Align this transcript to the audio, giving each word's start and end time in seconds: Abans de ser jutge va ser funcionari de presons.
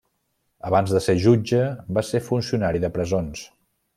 Abans 0.69 0.93
de 0.95 1.01
ser 1.07 1.15
jutge 1.25 1.59
va 1.97 2.05
ser 2.09 2.23
funcionari 2.31 2.83
de 2.87 2.93
presons. 2.99 3.45